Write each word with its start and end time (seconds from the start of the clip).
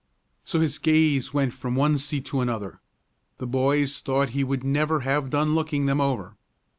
So 0.43 0.59
his 0.61 0.79
gaze 0.79 1.31
went 1.31 1.53
from 1.53 1.75
one 1.75 1.99
seat 1.99 2.25
to 2.25 2.41
another. 2.41 2.81
The 3.37 3.45
boys 3.45 3.99
thought 3.99 4.29
he 4.29 4.43
would 4.43 4.63
never 4.63 5.01
have 5.01 5.29
done 5.29 5.53
looking 5.53 5.85
them 5.85 6.01
over. 6.01 6.37